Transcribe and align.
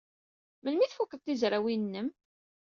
Melmi 0.61 0.83
ay 0.85 0.89
tfuked 0.91 1.21
tizrawin-nnem? 1.21 2.07